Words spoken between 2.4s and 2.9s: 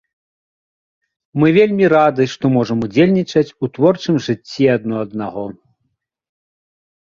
можам